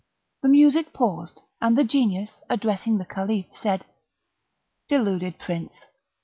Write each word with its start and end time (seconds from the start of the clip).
The 0.41 0.49
music 0.49 0.93
paused, 0.93 1.41
and 1.61 1.77
the 1.77 1.83
Genius, 1.83 2.31
addressing 2.49 2.97
the 2.97 3.05
Caliph, 3.05 3.45
said: 3.53 3.85
"Deluded 4.89 5.37
Prince! 5.37 5.73